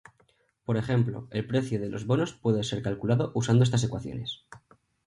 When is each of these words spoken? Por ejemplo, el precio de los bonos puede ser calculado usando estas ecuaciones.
Por 0.65 0.77
ejemplo, 0.77 1.27
el 1.29 1.45
precio 1.45 1.79
de 1.79 1.87
los 1.87 2.07
bonos 2.07 2.33
puede 2.33 2.63
ser 2.63 2.81
calculado 2.81 3.29
usando 3.35 3.63
estas 3.63 3.83
ecuaciones. 3.83 4.41